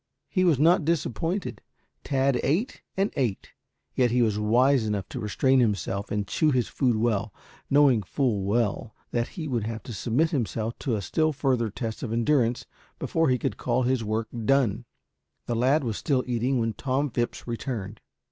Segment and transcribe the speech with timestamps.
[0.31, 1.61] He was not disappointed.
[2.03, 3.51] Tad ate and ate,
[3.93, 7.31] yet he was wise enough to restrain himself and chew his food well,
[7.69, 12.01] knowing full well that he would have to submit himself to a still further test
[12.01, 12.65] of endurance
[12.97, 14.85] before he could call his work done.
[15.45, 18.01] The lad was still eating when Tom Phipps returned.